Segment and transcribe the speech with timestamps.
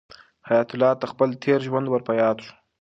[0.49, 2.53] حیات الله ته خپل تېر ژوند ور په یاد شو.